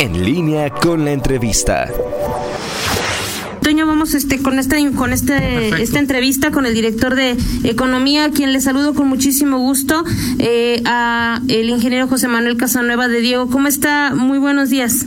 En 0.00 0.24
línea 0.24 0.70
con 0.70 1.04
la 1.04 1.12
entrevista. 1.12 1.86
Toño, 3.60 3.86
vamos 3.86 4.14
este 4.14 4.40
con 4.40 4.58
esta 4.58 4.78
con 4.96 5.12
este 5.12 5.82
esta 5.82 5.98
entrevista 5.98 6.50
con 6.50 6.64
el 6.64 6.72
director 6.72 7.14
de 7.14 7.36
economía, 7.64 8.24
a 8.24 8.30
quien 8.30 8.54
le 8.54 8.62
saludo 8.62 8.94
con 8.94 9.08
muchísimo 9.08 9.58
gusto, 9.58 10.02
eh, 10.38 10.80
a 10.86 11.42
el 11.48 11.68
ingeniero 11.68 12.08
José 12.08 12.28
Manuel 12.28 12.56
Casanueva 12.56 13.08
de 13.08 13.20
Diego. 13.20 13.50
¿Cómo 13.50 13.68
está? 13.68 14.14
Muy 14.14 14.38
buenos 14.38 14.70
días. 14.70 15.04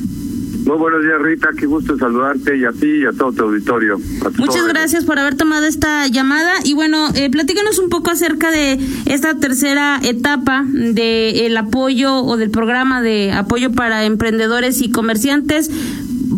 Muy 0.65 0.77
buenos 0.77 1.03
días, 1.03 1.21
Rita. 1.21 1.49
Qué 1.57 1.65
gusto 1.65 1.97
saludarte 1.97 2.57
y 2.57 2.63
a 2.63 2.71
ti 2.71 3.01
y 3.01 3.05
a 3.05 3.11
todo 3.11 3.33
tu 3.33 3.43
auditorio. 3.43 3.99
Muchas 4.37 4.67
gracias 4.67 5.03
por 5.03 5.19
haber 5.19 5.35
tomado 5.35 5.65
esta 5.65 6.07
llamada. 6.07 6.53
Y 6.63 6.73
bueno, 6.73 7.09
eh, 7.15 7.29
platícanos 7.29 7.79
un 7.79 7.89
poco 7.89 8.11
acerca 8.11 8.49
de 8.49 8.79
esta 9.05 9.37
tercera 9.37 9.99
etapa 10.03 10.65
del 10.65 11.55
apoyo 11.57 12.23
o 12.23 12.37
del 12.37 12.49
programa 12.49 13.01
de 13.01 13.33
apoyo 13.33 13.71
para 13.73 14.05
emprendedores 14.05 14.81
y 14.81 14.89
comerciantes. 14.89 15.69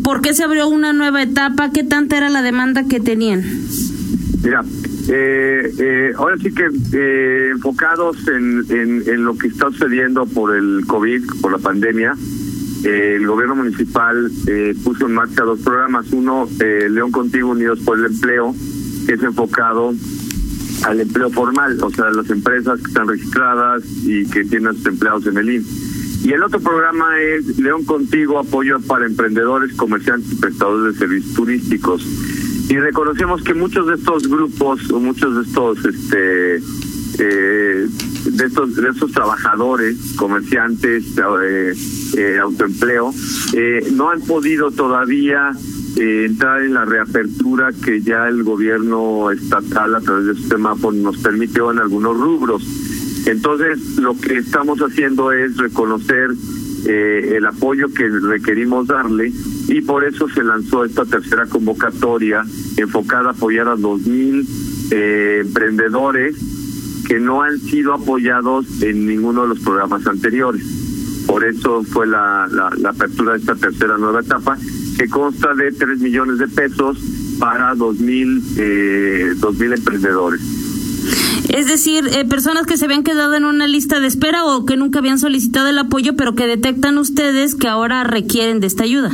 ¿Por 0.03 0.21
qué 0.21 0.33
se 0.33 0.43
abrió 0.43 0.67
una 0.67 0.91
nueva 0.93 1.21
etapa? 1.21 1.71
¿Qué 1.71 1.83
tanta 1.83 2.17
era 2.17 2.29
la 2.29 2.41
demanda 2.41 2.85
que 2.87 2.99
tenían? 2.99 3.43
Mira, 4.43 4.63
eh, 5.07 5.71
eh, 5.79 6.13
ahora 6.17 6.37
sí 6.37 6.51
que 6.51 6.67
eh, 6.93 7.49
enfocados 7.51 8.27
en, 8.27 8.63
en, 8.69 9.03
en, 9.07 9.23
lo 9.23 9.37
que 9.37 9.47
está 9.47 9.69
sucediendo 9.71 10.25
por 10.25 10.55
el 10.55 10.83
COVID, 10.87 11.23
por 11.41 11.51
la 11.51 11.57
pandemia, 11.59 12.15
el 12.85 13.25
gobierno 13.25 13.55
municipal 13.55 14.31
eh, 14.47 14.75
puso 14.83 15.07
en 15.07 15.13
marcha 15.13 15.43
dos 15.43 15.59
programas. 15.59 16.11
Uno, 16.11 16.47
eh, 16.59 16.87
León 16.89 17.11
Contigo 17.11 17.49
Unidos 17.49 17.79
por 17.83 17.97
el 17.97 18.05
Empleo, 18.05 18.53
que 19.07 19.13
es 19.13 19.23
enfocado 19.23 19.93
al 20.83 20.99
empleo 20.99 21.31
formal, 21.31 21.81
o 21.81 21.89
sea, 21.89 22.11
las 22.11 22.29
empresas 22.29 22.79
que 22.79 22.87
están 22.87 23.07
registradas 23.07 23.83
y 24.03 24.25
que 24.27 24.43
tienen 24.43 24.67
a 24.67 24.73
sus 24.73 24.85
empleados 24.85 25.25
en 25.25 25.37
el 25.37 25.49
IN. 25.49 25.65
Y 26.23 26.31
el 26.31 26.43
otro 26.43 26.59
programa 26.59 27.19
es 27.19 27.57
León 27.57 27.85
Contigo, 27.85 28.39
apoyo 28.39 28.79
para 28.81 29.05
emprendedores, 29.05 29.73
comerciantes 29.73 30.31
y 30.33 30.35
prestadores 30.35 30.93
de 30.93 30.99
servicios 30.99 31.33
turísticos. 31.33 32.05
Y 32.69 32.77
reconocemos 32.77 33.41
que 33.43 33.53
muchos 33.53 33.87
de 33.87 33.95
estos 33.95 34.27
grupos 34.27 34.91
o 34.91 34.99
muchos 34.99 35.35
de 35.35 35.41
estos 35.43 35.85
este 35.85 36.61
eh, 37.19 37.87
de 38.25 38.45
estos 38.45 38.75
de 38.75 39.13
trabajadores, 39.13 40.13
comerciantes, 40.15 41.05
eh, 41.17 41.73
eh, 42.17 42.37
autoempleo, 42.41 43.13
eh, 43.53 43.87
no 43.93 44.09
han 44.09 44.21
podido 44.21 44.71
todavía 44.71 45.51
eh, 45.97 46.25
entrar 46.25 46.63
en 46.63 46.73
la 46.73 46.85
reapertura 46.85 47.71
que 47.83 48.01
ya 48.01 48.27
el 48.27 48.43
gobierno 48.43 49.31
estatal 49.31 49.95
a 49.95 50.01
través 50.01 50.25
de 50.25 50.35
su 50.35 50.47
semáforo 50.47 50.95
nos 50.97 51.17
permitió 51.17 51.71
en 51.71 51.79
algunos 51.79 52.17
rubros. 52.17 52.63
Entonces, 53.27 53.97
lo 53.97 54.19
que 54.19 54.37
estamos 54.37 54.79
haciendo 54.79 55.31
es 55.31 55.57
reconocer 55.57 56.31
el 56.87 57.43
apoyo 57.47 57.91
que 57.91 58.07
requerimos 58.07 58.85
darle 58.85 59.33
y 59.67 59.81
por 59.81 60.05
eso 60.05 60.29
se 60.29 60.43
lanzó 60.43 60.85
esta 60.85 61.03
tercera 61.03 61.47
convocatoria 61.47 62.43
enfocada 62.77 63.29
a 63.29 63.31
apoyar 63.31 63.67
a 63.67 63.75
dos 63.75 64.05
mil 64.05 64.45
eh, 64.91 65.41
emprendedores 65.43 66.35
que 67.07 67.19
no 67.19 67.41
han 67.41 67.59
sido 67.59 67.93
apoyados 67.93 68.65
en 68.81 69.05
ninguno 69.05 69.43
de 69.43 69.49
los 69.49 69.59
programas 69.59 70.05
anteriores. 70.07 70.63
Por 71.27 71.43
eso 71.43 71.83
fue 71.83 72.07
la, 72.07 72.47
la, 72.51 72.69
la 72.77 72.89
apertura 72.89 73.33
de 73.33 73.39
esta 73.39 73.55
tercera 73.55 73.97
nueva 73.97 74.21
etapa, 74.21 74.57
que 74.97 75.07
consta 75.07 75.53
de 75.53 75.71
3 75.71 75.99
millones 75.99 76.37
de 76.37 76.47
pesos 76.47 76.97
para 77.39 77.73
2.000 77.75 78.43
eh, 78.57 79.33
dos 79.37 79.57
mil 79.57 79.73
emprendedores. 79.73 80.41
Es 81.49 81.67
decir, 81.67 82.05
eh, 82.11 82.25
personas 82.25 82.65
que 82.65 82.77
se 82.77 82.85
habían 82.85 83.03
quedado 83.03 83.35
en 83.35 83.45
una 83.45 83.67
lista 83.67 83.99
de 83.99 84.07
espera 84.07 84.45
o 84.45 84.65
que 84.65 84.77
nunca 84.77 84.99
habían 84.99 85.19
solicitado 85.19 85.69
el 85.69 85.77
apoyo, 85.77 86.15
pero 86.15 86.35
que 86.35 86.47
detectan 86.47 86.97
ustedes 86.97 87.55
que 87.55 87.67
ahora 87.67 88.03
requieren 88.03 88.59
de 88.59 88.67
esta 88.67 88.83
ayuda. 88.83 89.11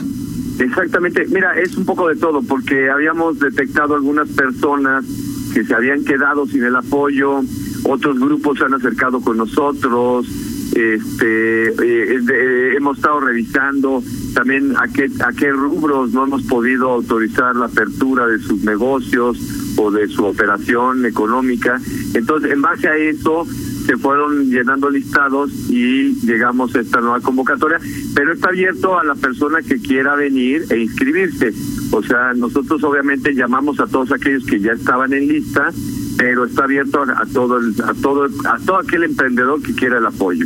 Exactamente, 0.60 1.26
mira, 1.30 1.60
es 1.60 1.76
un 1.76 1.86
poco 1.86 2.08
de 2.08 2.16
todo, 2.16 2.42
porque 2.42 2.90
habíamos 2.90 3.40
detectado 3.40 3.96
algunas 3.96 4.30
personas 4.30 5.06
que 5.54 5.64
se 5.64 5.74
habían 5.74 6.04
quedado 6.06 6.46
sin 6.48 6.64
el 6.64 6.76
apoyo, 6.76 7.42
otros 7.84 8.20
grupos 8.20 8.58
se 8.58 8.66
han 8.66 8.74
acercado 8.74 9.22
con 9.22 9.38
nosotros, 9.38 10.28
este 10.76 11.70
eh, 11.70 12.20
eh, 12.30 12.74
hemos 12.78 12.98
estado 12.98 13.20
revisando 13.20 14.02
también 14.34 14.74
a 14.78 14.88
qué 14.88 15.10
a 15.24 15.34
qué 15.34 15.52
rubros 15.52 16.14
no 16.14 16.24
hemos 16.24 16.44
podido 16.44 16.90
autorizar 16.92 17.56
la 17.58 17.66
apertura 17.66 18.26
de 18.28 18.40
sus 18.40 18.64
negocios 18.64 19.38
o 19.76 19.92
de 19.92 20.08
su 20.08 20.24
operación 20.24 21.06
económica 21.06 21.78
entonces 22.14 22.52
en 22.52 22.62
base 22.62 22.88
a 22.88 22.96
eso 22.96 23.46
se 23.86 23.98
fueron 23.98 24.50
llenando 24.50 24.90
listados 24.90 25.52
y 25.70 26.14
llegamos 26.26 26.74
a 26.76 26.80
esta 26.80 27.02
nueva 27.02 27.20
convocatoria, 27.20 27.80
pero 28.16 28.34
está 28.34 28.50
abierto 28.50 28.98
a 28.98 29.04
la 29.04 29.16
persona 29.16 29.62
que 29.62 29.80
quiera 29.80 30.16
venir 30.16 30.66
e 30.70 30.78
inscribirse. 30.78 31.54
O 31.92 32.02
sea, 32.02 32.34
nosotros 32.34 32.84
obviamente 32.84 33.34
llamamos 33.34 33.80
a 33.80 33.88
todos 33.88 34.12
aquellos 34.12 34.46
que 34.46 34.60
ya 34.60 34.72
estaban 34.72 35.12
en 35.14 35.28
lista, 35.28 35.72
pero 36.18 36.46
está 36.46 36.64
abierto 36.64 37.02
a, 37.02 37.22
a 37.22 37.26
todo 37.26 37.58
el, 37.58 37.76
a 37.84 37.94
todo 37.94 38.26
a 38.46 38.60
todo 38.66 38.78
aquel 38.78 39.04
emprendedor 39.04 39.62
que 39.62 39.74
quiera 39.74 39.98
el 39.98 40.06
apoyo. 40.06 40.46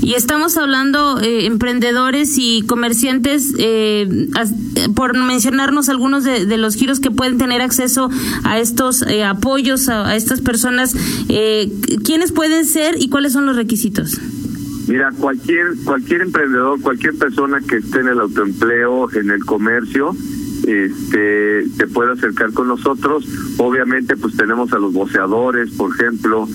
Y 0.00 0.14
estamos 0.14 0.56
hablando 0.56 1.20
eh, 1.20 1.44
emprendedores 1.44 2.38
y 2.38 2.62
comerciantes, 2.62 3.52
eh, 3.58 4.28
as, 4.34 4.54
por 4.94 5.14
mencionarnos 5.14 5.90
algunos 5.90 6.24
de, 6.24 6.46
de, 6.46 6.56
los 6.56 6.76
giros 6.76 7.00
que 7.00 7.10
pueden 7.10 7.36
tener 7.36 7.60
acceso 7.60 8.08
a 8.44 8.58
estos 8.58 9.02
eh, 9.02 9.24
apoyos 9.24 9.90
a, 9.90 10.08
a, 10.08 10.16
estas 10.16 10.40
personas. 10.40 10.96
Eh, 11.28 11.70
¿Quiénes 12.04 12.32
pueden 12.32 12.64
ser 12.64 12.94
y 12.98 13.10
cuáles 13.10 13.34
son 13.34 13.44
los 13.44 13.56
requisitos? 13.56 14.18
Mira, 14.86 15.10
cualquier 15.18 15.76
cualquier 15.84 16.22
emprendedor, 16.22 16.80
cualquier 16.80 17.14
persona 17.18 17.60
que 17.60 17.76
esté 17.76 18.00
en 18.00 18.08
el 18.08 18.20
autoempleo, 18.20 19.12
en 19.12 19.30
el 19.30 19.44
comercio, 19.44 20.16
este 20.68 21.68
se 21.68 21.86
puede 21.86 22.12
acercar 22.12 22.52
con 22.52 22.68
nosotros. 22.68 23.24
Obviamente, 23.58 24.16
pues 24.16 24.36
tenemos 24.36 24.72
a 24.72 24.78
los 24.78 24.92
voceadores, 24.92 25.70
por 25.72 25.94
ejemplo, 25.94 26.46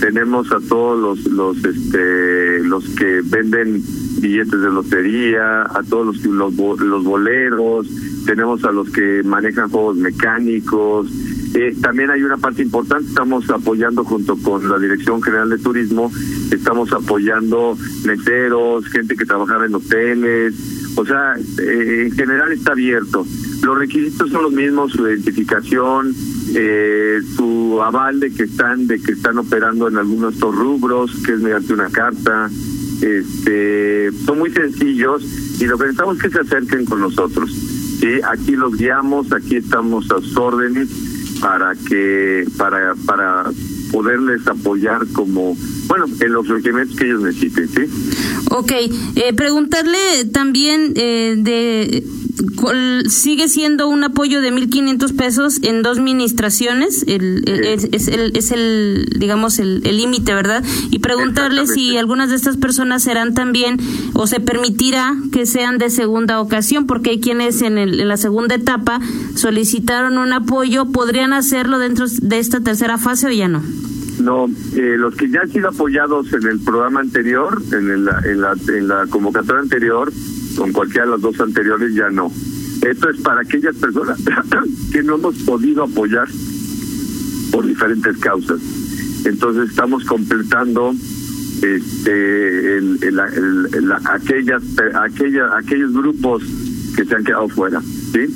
tenemos 0.00 0.50
a 0.52 0.60
todos 0.60 1.00
los 1.00 1.32
los 1.32 1.64
este 1.64 2.60
los 2.64 2.84
que 2.90 3.22
venden 3.24 3.82
billetes 4.20 4.60
de 4.60 4.70
lotería, 4.70 5.62
a 5.62 5.82
todos 5.88 6.06
los 6.06 6.24
los, 6.24 6.80
los 6.80 7.04
boleros, 7.04 7.88
tenemos 8.26 8.64
a 8.64 8.72
los 8.72 8.90
que 8.90 9.22
manejan 9.24 9.68
juegos 9.68 9.96
mecánicos. 9.96 11.08
Eh, 11.54 11.76
también 11.82 12.10
hay 12.10 12.22
una 12.22 12.38
parte 12.38 12.62
importante, 12.62 13.08
estamos 13.08 13.48
apoyando 13.50 14.04
junto 14.04 14.36
con 14.38 14.68
la 14.70 14.78
Dirección 14.78 15.22
General 15.22 15.50
de 15.50 15.58
Turismo, 15.58 16.10
estamos 16.50 16.92
apoyando 16.92 17.76
meseros, 18.06 18.86
gente 18.86 19.16
que 19.16 19.26
trabajaba 19.26 19.66
en 19.66 19.74
hoteles, 19.74 20.54
o 20.96 21.04
sea, 21.04 21.34
eh, 21.58 22.06
en 22.06 22.12
general 22.12 22.52
está 22.52 22.72
abierto. 22.72 23.26
Los 23.62 23.78
requisitos 23.78 24.30
son 24.30 24.42
los 24.42 24.52
mismos, 24.52 24.92
su 24.92 25.06
identificación, 25.06 26.14
eh, 26.54 27.20
su 27.36 27.80
aval 27.82 28.18
de 28.20 28.32
que 28.32 28.44
están 28.44 28.86
de 28.86 29.00
que 29.00 29.12
están 29.12 29.38
operando 29.38 29.88
en 29.88 29.98
algunos 29.98 30.38
rubros, 30.40 31.12
que 31.24 31.34
es 31.34 31.40
mediante 31.40 31.72
una 31.72 31.88
carta. 31.88 32.50
Este, 33.00 34.10
son 34.24 34.38
muy 34.38 34.50
sencillos 34.50 35.24
y 35.60 35.64
lo 35.66 35.76
que 35.78 35.84
necesitamos 35.84 36.16
es 36.16 36.22
que 36.22 36.30
se 36.30 36.40
acerquen 36.40 36.84
con 36.84 37.00
nosotros. 37.00 37.50
Aquí 38.24 38.56
los 38.56 38.76
guiamos, 38.76 39.32
aquí 39.32 39.56
estamos 39.56 40.10
a 40.10 40.20
sus 40.20 40.36
órdenes 40.36 40.88
para 41.40 41.74
que 41.74 42.44
para 42.56 42.94
para 43.06 43.44
poderles 43.92 44.46
apoyar 44.46 45.06
como 45.12 45.56
bueno 45.86 46.06
en 46.20 46.32
los 46.32 46.48
requerimientos 46.48 46.96
que 46.96 47.04
ellos 47.04 47.22
necesiten 47.22 47.68
sí 47.68 47.82
Ok, 48.50 48.72
eh, 49.16 49.32
preguntarle 49.34 50.26
también 50.32 50.92
eh, 50.94 51.36
de 51.38 52.04
sigue 53.08 53.48
siendo 53.48 53.88
un 53.88 54.04
apoyo 54.04 54.40
de 54.40 54.52
1.500 54.52 55.16
pesos 55.16 55.60
en 55.62 55.82
dos 55.82 55.98
ministraciones, 56.00 57.04
el, 57.06 57.42
el, 57.46 57.64
es, 57.64 57.88
es, 57.92 58.08
el, 58.08 58.36
es 58.36 58.50
el, 58.52 59.08
digamos, 59.18 59.58
el 59.58 59.82
límite, 59.82 60.34
¿verdad? 60.34 60.64
Y 60.90 60.98
preguntarle 60.98 61.66
si 61.66 61.96
algunas 61.96 62.30
de 62.30 62.36
estas 62.36 62.56
personas 62.56 63.02
serán 63.02 63.34
también, 63.34 63.78
o 64.14 64.26
se 64.26 64.40
permitirá 64.40 65.14
que 65.32 65.46
sean 65.46 65.78
de 65.78 65.90
segunda 65.90 66.40
ocasión, 66.40 66.86
porque 66.86 67.10
hay 67.10 67.20
quienes 67.20 67.62
en, 67.62 67.78
el, 67.78 68.00
en 68.00 68.08
la 68.08 68.16
segunda 68.16 68.54
etapa 68.54 69.00
solicitaron 69.34 70.18
un 70.18 70.32
apoyo, 70.32 70.86
¿podrían 70.86 71.32
hacerlo 71.32 71.78
dentro 71.78 72.06
de 72.08 72.38
esta 72.38 72.60
tercera 72.60 72.98
fase 72.98 73.26
o 73.26 73.30
ya 73.30 73.48
no? 73.48 73.62
No, 74.20 74.46
eh, 74.76 74.96
los 74.98 75.14
que 75.16 75.28
ya 75.28 75.40
han 75.40 75.50
sido 75.50 75.70
apoyados 75.70 76.32
en 76.32 76.46
el 76.46 76.60
programa 76.60 77.00
anterior, 77.00 77.60
en, 77.72 77.90
el, 77.90 78.08
en, 78.24 78.40
la, 78.40 78.54
en 78.68 78.88
la 78.88 79.06
convocatoria 79.08 79.62
anterior, 79.62 80.12
con 80.56 80.72
cualquiera 80.72 81.06
de 81.06 81.12
los 81.12 81.22
dos 81.22 81.40
anteriores 81.40 81.94
ya 81.94 82.10
no. 82.10 82.30
Esto 82.82 83.10
es 83.10 83.20
para 83.20 83.42
aquellas 83.42 83.76
personas 83.76 84.18
que 84.92 85.02
no 85.02 85.16
hemos 85.16 85.36
podido 85.42 85.84
apoyar 85.84 86.28
por 87.50 87.66
diferentes 87.66 88.16
causas. 88.18 88.60
Entonces 89.24 89.70
estamos 89.70 90.04
completando 90.04 90.94
este 91.62 92.78
el, 92.78 92.98
el, 93.02 93.20
el, 93.74 93.88
la, 93.88 94.00
aquellas 94.04 94.62
aquella, 94.94 95.56
aquellos 95.56 95.92
grupos 95.92 96.42
que 96.96 97.04
se 97.04 97.14
han 97.14 97.24
quedado 97.24 97.48
fuera, 97.48 97.80
¿sí? 97.80 98.26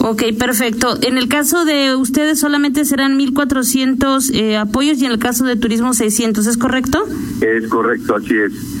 Ok, 0.00 0.22
perfecto. 0.38 0.96
En 1.02 1.18
el 1.18 1.28
caso 1.28 1.64
de 1.64 1.96
ustedes 1.96 2.38
solamente 2.38 2.84
serán 2.84 3.18
1.400 3.18 4.32
eh, 4.32 4.56
apoyos 4.56 4.98
y 4.98 5.06
en 5.06 5.12
el 5.12 5.18
caso 5.18 5.44
de 5.44 5.56
turismo 5.56 5.92
600, 5.92 6.46
¿es 6.46 6.56
correcto? 6.56 7.04
Es 7.40 7.68
correcto, 7.68 8.14
así 8.14 8.34
es. 8.36 8.77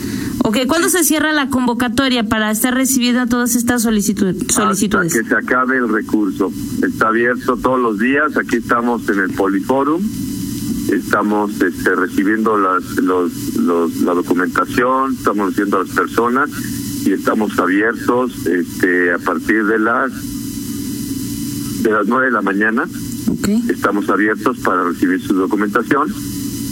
Ok, 0.48 0.60
¿cuándo 0.66 0.88
se 0.88 1.04
cierra 1.04 1.34
la 1.34 1.50
convocatoria 1.50 2.24
para 2.24 2.50
estar 2.50 2.72
recibiendo 2.72 3.26
todas 3.26 3.54
estas 3.54 3.82
solicitudes? 3.82 4.36
solicitudes? 4.48 5.14
Hasta 5.14 5.22
que 5.22 5.28
se 5.28 5.34
acabe 5.34 5.76
el 5.76 5.90
recurso. 5.90 6.50
Está 6.82 7.08
abierto 7.08 7.58
todos 7.58 7.78
los 7.78 7.98
días. 7.98 8.34
Aquí 8.38 8.56
estamos 8.56 9.06
en 9.10 9.18
el 9.18 9.30
Poliforum. 9.34 10.00
Estamos 10.90 11.60
este, 11.60 11.94
recibiendo 11.94 12.56
las, 12.56 12.82
los, 12.96 13.56
los, 13.56 14.00
la 14.00 14.14
documentación, 14.14 15.12
estamos 15.12 15.48
recibiendo 15.48 15.80
a 15.80 15.84
las 15.84 15.94
personas 15.94 16.48
y 17.04 17.12
estamos 17.12 17.58
abiertos 17.58 18.46
este, 18.46 19.12
a 19.12 19.18
partir 19.18 19.66
de 19.66 19.78
las 19.78 20.10
de 21.82 21.90
las 21.90 22.06
nueve 22.06 22.26
de 22.26 22.32
la 22.32 22.40
mañana. 22.40 22.88
Okay. 23.38 23.62
Estamos 23.68 24.08
abiertos 24.08 24.56
para 24.60 24.82
recibir 24.82 25.20
su 25.20 25.34
documentación 25.34 26.08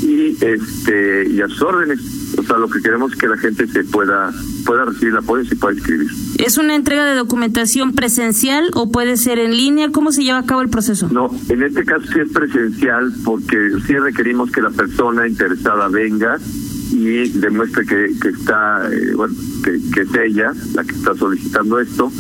y 0.01 0.35
este 0.43 1.29
y 1.29 1.43
a 1.43 1.49
sus 1.49 1.61
órdenes. 1.61 2.16
O 2.39 2.43
sea, 2.43 2.59
lo 2.59 2.69
que 2.69 2.81
queremos 2.81 3.13
es 3.13 3.19
que 3.19 3.29
la 3.29 3.37
gente 3.37 3.67
se 3.67 3.85
pueda 3.85 4.33
pueda 4.65 4.85
recibir 4.85 5.09
el 5.11 5.19
apoyo 5.19 5.43
y 5.43 5.47
se 5.47 5.57
pueda 5.57 5.75
inscribir. 5.75 6.11
¿Es 6.39 6.59
una 6.59 6.75
entrega 6.75 7.05
de 7.05 7.15
documentación 7.15 7.93
presencial 7.93 8.71
o 8.75 8.91
puede 8.91 9.17
ser 9.17 9.39
en 9.39 9.57
línea? 9.57 9.91
¿Cómo 9.91 10.13
se 10.13 10.25
lleva 10.25 10.39
a 10.39 10.45
cabo 10.45 10.61
el 10.61 10.69
proceso? 10.69 11.09
No, 11.11 11.31
en 11.49 11.63
este 11.63 11.85
caso 11.85 12.05
sí 12.13 12.19
es 12.21 12.33
presencial 12.33 13.13
porque 13.25 13.71
sí 13.87 13.97
requerimos 13.97 14.51
que 14.51 14.61
la 14.61 14.71
persona 14.71 15.27
interesada 15.29 15.89
venga 15.89 16.39
y 16.91 17.29
demuestre 17.31 17.85
que, 17.87 18.13
que 18.21 18.29
está, 18.29 18.89
eh, 18.93 19.13
bueno, 19.15 19.35
que, 19.65 19.81
que 19.93 20.01
es 20.03 20.15
ella 20.15 20.53
la 20.75 20.85
que 20.85 20.93
está 20.93 21.15
solicitando 21.15 21.79
esto. 21.79 22.11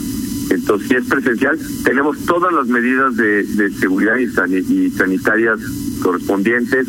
Entonces, 0.50 0.88
si 0.88 0.94
es 0.94 1.04
presencial, 1.06 1.58
tenemos 1.84 2.18
todas 2.24 2.52
las 2.52 2.68
medidas 2.68 3.16
de, 3.16 3.42
de 3.42 3.70
seguridad 3.70 4.16
y, 4.16 4.28
san, 4.28 4.52
y 4.52 4.90
sanitarias 4.90 5.58
correspondientes, 6.00 6.86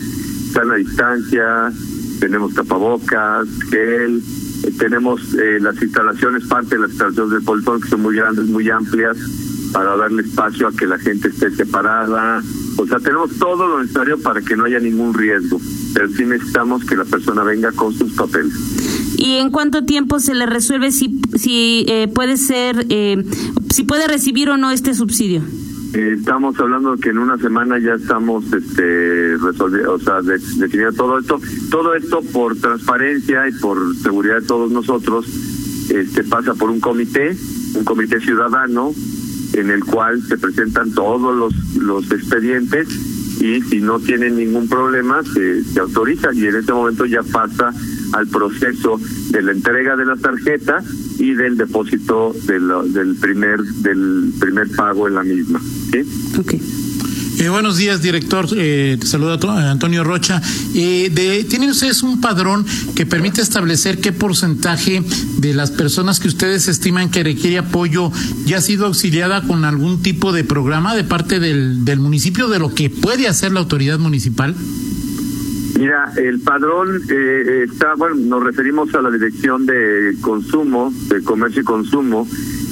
están 0.47 0.71
a 0.71 0.75
distancia, 0.75 1.71
tenemos 2.19 2.53
tapabocas, 2.53 3.47
gel, 3.69 4.21
eh, 4.63 4.71
tenemos 4.77 5.33
eh, 5.35 5.59
las 5.61 5.81
instalaciones, 5.81 6.45
parte 6.45 6.75
de 6.75 6.81
las 6.81 6.91
instalaciones 6.91 7.31
del 7.31 7.43
politón 7.43 7.81
que 7.81 7.89
son 7.89 8.01
muy 8.01 8.15
grandes, 8.15 8.45
muy 8.45 8.69
amplias, 8.69 9.17
para 9.71 9.95
darle 9.95 10.23
espacio 10.23 10.67
a 10.67 10.71
que 10.71 10.85
la 10.85 10.97
gente 10.97 11.29
esté 11.29 11.51
separada. 11.51 12.41
O 12.77 12.87
sea, 12.87 12.99
tenemos 12.99 13.31
todo 13.37 13.67
lo 13.67 13.81
necesario 13.81 14.19
para 14.21 14.41
que 14.41 14.55
no 14.55 14.65
haya 14.65 14.79
ningún 14.79 15.13
riesgo, 15.13 15.59
pero 15.93 16.09
sí 16.09 16.25
necesitamos 16.25 16.85
que 16.85 16.95
la 16.95 17.05
persona 17.05 17.43
venga 17.43 17.71
con 17.71 17.93
sus 17.93 18.13
papeles. 18.13 18.53
¿Y 19.17 19.37
en 19.37 19.49
cuánto 19.49 19.83
tiempo 19.83 20.19
se 20.19 20.35
le 20.35 20.45
resuelve 20.45 20.91
si, 20.91 21.19
si 21.35 21.85
eh, 21.87 22.07
puede 22.13 22.37
ser, 22.37 22.85
eh, 22.89 23.23
si 23.73 23.83
puede 23.83 24.07
recibir 24.07 24.49
o 24.49 24.57
no 24.57 24.71
este 24.71 24.93
subsidio? 24.93 25.41
Eh, 25.93 26.15
estamos 26.17 26.59
hablando 26.59 26.97
que 26.97 27.09
en 27.09 27.17
una 27.17 27.37
semana 27.37 27.79
ya 27.79 27.93
estamos 27.93 28.45
este 28.51 29.37
resolviendo, 29.37 29.93
o 29.93 29.99
sea, 29.99 30.21
de, 30.21 30.37
definiendo 30.57 30.93
todo 30.93 31.19
esto. 31.19 31.39
Todo 31.69 31.95
esto 31.95 32.21
por 32.33 32.55
transparencia 32.57 33.47
y 33.47 33.53
por 33.53 33.95
seguridad 33.95 34.41
de 34.41 34.47
todos 34.47 34.71
nosotros, 34.71 35.25
este 35.89 36.23
pasa 36.23 36.53
por 36.55 36.69
un 36.69 36.79
comité, 36.79 37.35
un 37.75 37.83
comité 37.83 38.19
ciudadano, 38.19 38.91
en 39.53 39.71
el 39.71 39.83
cual 39.85 40.21
se 40.21 40.37
presentan 40.37 40.91
todos 40.91 41.35
los, 41.35 41.75
los 41.77 42.11
expedientes 42.11 42.87
y 43.39 43.61
si 43.61 43.79
no 43.79 43.99
tienen 43.99 44.35
ningún 44.35 44.67
problema 44.67 45.23
se, 45.23 45.63
se 45.63 45.79
autoriza 45.79 46.33
y 46.33 46.47
en 46.47 46.55
este 46.55 46.73
momento 46.73 47.05
ya 47.05 47.21
pasa 47.23 47.71
al 48.13 48.27
proceso 48.27 48.99
de 49.29 49.41
la 49.41 49.51
entrega 49.51 49.95
de 49.95 50.05
la 50.05 50.15
tarjeta 50.15 50.83
y 51.19 51.33
del 51.33 51.57
depósito 51.57 52.33
de 52.45 52.59
lo, 52.59 52.83
del 52.83 53.15
primer 53.15 53.59
del 53.61 54.33
primer 54.39 54.69
pago 54.71 55.07
en 55.07 55.15
la 55.15 55.23
misma. 55.23 55.61
¿sí? 55.91 56.37
Okay. 56.39 56.61
Eh, 57.39 57.49
buenos 57.49 57.77
días, 57.77 58.01
director. 58.01 58.47
Eh, 58.55 58.97
te 58.99 59.05
saluda 59.05 59.37
Antonio 59.69 60.03
Rocha. 60.03 60.41
Eh, 60.73 61.11
de, 61.13 61.43
¿Tienen 61.43 61.69
ustedes 61.69 62.01
un 62.01 62.19
padrón 62.19 62.65
que 62.95 63.05
permite 63.05 63.41
establecer 63.41 63.99
qué 63.99 64.11
porcentaje 64.11 65.03
de 65.37 65.53
las 65.53 65.69
personas 65.69 66.19
que 66.19 66.29
ustedes 66.29 66.67
estiman 66.67 67.11
que 67.11 67.23
requiere 67.23 67.59
apoyo 67.59 68.11
ya 68.45 68.57
ha 68.57 68.61
sido 68.61 68.87
auxiliada 68.87 69.43
con 69.43 69.65
algún 69.65 70.01
tipo 70.01 70.31
de 70.31 70.43
programa 70.43 70.95
de 70.95 71.03
parte 71.03 71.39
del, 71.39 71.85
del 71.85 71.99
municipio, 71.99 72.47
de 72.47 72.57
lo 72.57 72.73
que 72.73 72.89
puede 72.89 73.27
hacer 73.27 73.51
la 73.51 73.59
autoridad 73.59 73.99
municipal? 73.99 74.55
Mira, 75.77 76.12
el 76.18 76.39
padrón 76.39 77.03
eh, 77.07 77.68
está, 77.69 77.94
bueno, 77.94 78.15
nos 78.15 78.44
referimos 78.44 78.94
a 78.95 79.01
la 79.01 79.12
dirección 79.12 79.68
de 79.68 80.15
consumo, 80.21 80.91
de 81.07 81.21
comercio 81.21 81.62
y 81.62 81.65
consumo, 81.65 82.27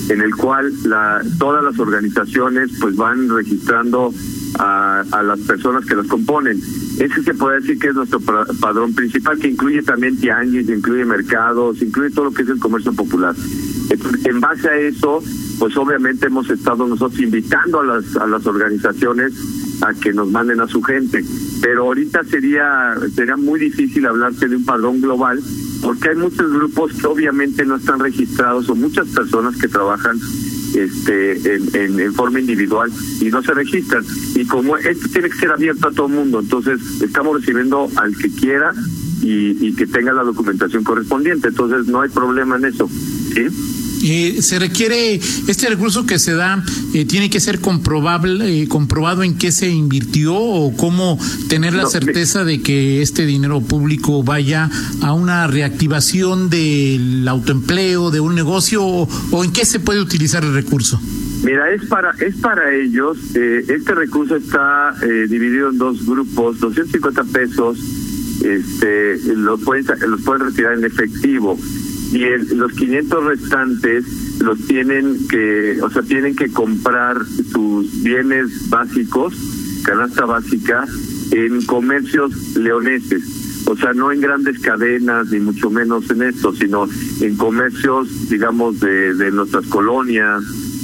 en 0.09 0.21
el 0.21 0.35
cual 0.35 0.73
la, 0.85 1.21
todas 1.37 1.63
las 1.63 1.77
organizaciones 1.77 2.71
pues 2.81 2.95
van 2.95 3.29
registrando 3.29 4.11
a, 4.57 5.03
las 5.23 5.39
personas 5.41 5.85
que 5.85 5.95
las 5.95 6.07
componen. 6.07 6.57
Ese 6.97 7.21
se 7.21 7.35
puede 7.35 7.59
decir 7.59 7.77
que 7.77 7.89
es 7.89 7.95
nuestro 7.95 8.19
padrón 8.21 8.95
principal, 8.95 9.37
que 9.37 9.49
incluye 9.49 9.83
también 9.83 10.17
tianguis, 10.17 10.67
incluye 10.67 11.05
mercados, 11.05 11.81
incluye 11.83 12.09
todo 12.09 12.25
lo 12.25 12.31
que 12.31 12.41
es 12.41 12.49
el 12.49 12.59
comercio 12.59 12.91
popular. 12.93 13.35
En 14.23 14.39
base 14.39 14.67
a 14.67 14.77
eso, 14.77 15.21
pues 15.59 15.77
obviamente 15.77 16.25
hemos 16.25 16.49
estado 16.49 16.87
nosotros 16.87 17.19
invitando 17.19 17.81
a 17.81 17.85
las, 17.85 18.15
a 18.15 18.25
las 18.25 18.47
organizaciones 18.47 19.33
a 19.81 19.93
que 19.93 20.13
nos 20.13 20.29
manden 20.31 20.61
a 20.61 20.67
su 20.67 20.81
gente. 20.81 21.23
Pero 21.61 21.83
ahorita 21.83 22.23
sería, 22.23 22.95
sería 23.13 23.37
muy 23.37 23.59
difícil 23.59 24.05
hablarse 24.05 24.47
de 24.47 24.55
un 24.55 24.65
padrón 24.65 25.01
global 25.01 25.41
porque 25.81 26.09
hay 26.09 26.15
muchos 26.15 26.51
grupos 26.51 26.93
que 26.93 27.07
obviamente 27.07 27.65
no 27.65 27.75
están 27.75 27.99
registrados 27.99 28.69
o 28.69 28.75
muchas 28.75 29.07
personas 29.09 29.55
que 29.57 29.67
trabajan 29.67 30.17
este 30.73 31.55
en, 31.55 31.99
en, 31.99 32.13
forma 32.13 32.39
individual 32.39 32.91
y 33.21 33.25
no 33.25 33.41
se 33.43 33.53
registran. 33.53 34.03
Y 34.35 34.45
como 34.45 34.77
esto 34.77 35.07
tiene 35.13 35.29
que 35.29 35.37
ser 35.37 35.51
abierto 35.51 35.87
a 35.87 35.91
todo 35.91 36.07
el 36.07 36.13
mundo 36.13 36.39
entonces 36.39 36.79
estamos 37.01 37.39
recibiendo 37.39 37.89
al 37.97 38.15
que 38.17 38.29
quiera 38.31 38.73
y, 39.21 39.67
y 39.67 39.73
que 39.73 39.87
tenga 39.87 40.11
la 40.13 40.23
documentación 40.23 40.83
correspondiente. 40.83 41.49
Entonces 41.49 41.87
no 41.87 42.01
hay 42.01 42.09
problema 42.09 42.57
en 42.57 42.65
eso 42.65 42.89
sí 43.33 43.84
eh, 44.03 44.41
se 44.41 44.59
requiere 44.59 45.15
este 45.47 45.69
recurso 45.69 46.05
que 46.05 46.19
se 46.19 46.33
da 46.33 46.63
eh, 46.93 47.05
tiene 47.05 47.29
que 47.29 47.39
ser 47.39 47.59
comprobable 47.59 48.61
eh, 48.61 48.67
comprobado 48.67 49.23
en 49.23 49.37
qué 49.37 49.51
se 49.51 49.69
invirtió 49.69 50.35
o 50.35 50.75
cómo 50.75 51.19
tener 51.49 51.73
la 51.73 51.87
certeza 51.87 52.43
de 52.43 52.61
que 52.61 53.01
este 53.01 53.25
dinero 53.25 53.61
público 53.61 54.23
vaya 54.23 54.69
a 55.01 55.13
una 55.13 55.47
reactivación 55.47 56.49
del 56.49 57.27
autoempleo 57.27 58.11
de 58.11 58.19
un 58.19 58.35
negocio 58.35 58.83
o, 58.83 59.09
o 59.31 59.43
en 59.43 59.51
qué 59.51 59.65
se 59.65 59.79
puede 59.79 60.01
utilizar 60.01 60.43
el 60.43 60.53
recurso 60.53 60.99
Mira, 61.45 61.69
es 61.71 61.85
para 61.85 62.11
es 62.19 62.35
para 62.37 62.73
ellos. 62.73 63.17
Eh, 63.35 63.63
este 63.67 63.93
recurso 63.93 64.35
está 64.35 64.95
eh, 65.03 65.27
dividido 65.29 65.69
en 65.69 65.77
dos 65.77 66.03
grupos, 66.03 66.59
250 66.59 67.23
pesos. 67.25 67.77
Este, 68.43 69.17
los 69.35 69.61
pueden 69.61 69.85
los 70.09 70.21
pueden 70.21 70.47
retirar 70.47 70.73
en 70.73 70.85
efectivo 70.85 71.57
y 72.11 72.23
el, 72.23 72.57
los 72.57 72.71
500 72.73 73.23
restantes 73.23 74.05
los 74.39 74.59
tienen 74.67 75.27
que, 75.27 75.79
o 75.81 75.89
sea, 75.89 76.01
tienen 76.03 76.35
que 76.35 76.51
comprar 76.51 77.17
sus 77.25 78.03
bienes 78.03 78.69
básicos, 78.69 79.33
canasta 79.83 80.25
básica, 80.25 80.85
en 81.31 81.65
comercios 81.65 82.55
leoneses. 82.55 83.63
O 83.67 83.75
sea, 83.75 83.93
no 83.93 84.11
en 84.11 84.21
grandes 84.21 84.59
cadenas, 84.59 85.31
ni 85.31 85.39
mucho 85.39 85.69
menos 85.71 86.09
en 86.11 86.21
esto, 86.21 86.53
sino 86.53 86.87
en 87.19 87.35
comercios, 87.35 88.29
digamos, 88.29 88.79
de, 88.79 89.15
de 89.15 89.31
nuestras 89.31 89.65
colonias, 89.65 90.43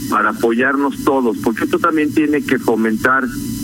para 0.10 0.32
apoyarnos 0.32 1.04
todos, 1.06 1.38
porque 1.38 1.64
esto 1.64 1.80
también 1.80 2.14
tiene 2.14 2.44
que 2.44 2.60
fomentar 2.60 3.24